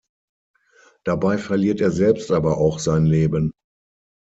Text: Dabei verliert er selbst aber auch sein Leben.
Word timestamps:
Dabei 1.05 1.37
verliert 1.37 1.79
er 1.79 1.91
selbst 1.91 2.31
aber 2.31 2.57
auch 2.57 2.79
sein 2.79 3.05
Leben. 3.05 3.51